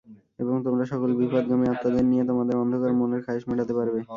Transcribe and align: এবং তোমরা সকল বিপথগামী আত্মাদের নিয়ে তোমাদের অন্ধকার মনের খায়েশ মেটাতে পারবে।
এবং 0.39 0.55
তোমরা 0.65 0.83
সকল 0.91 1.09
বিপথগামী 1.19 1.65
আত্মাদের 1.67 2.05
নিয়ে 2.11 2.23
তোমাদের 2.29 2.55
অন্ধকার 2.63 2.91
মনের 2.99 3.21
খায়েশ 3.25 3.43
মেটাতে 3.49 3.73
পারবে। 3.77 3.99